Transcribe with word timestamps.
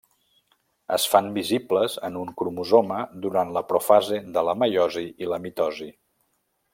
Es 0.95 1.03
fan 1.11 1.27
visibles 1.35 1.97
en 2.09 2.17
un 2.23 2.31
cromosoma 2.41 2.99
durant 3.27 3.53
la 3.59 3.65
profase 3.73 4.23
de 4.39 4.45
la 4.51 4.59
meiosi 4.63 5.05
i 5.27 5.33
la 5.35 5.43
mitosi. 5.45 5.91